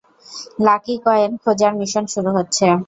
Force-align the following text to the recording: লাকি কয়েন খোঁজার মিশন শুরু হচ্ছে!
লাকি 0.59 0.95
কয়েন 1.05 1.31
খোঁজার 1.43 1.73
মিশন 1.79 2.03
শুরু 2.13 2.29
হচ্ছে! 2.37 2.65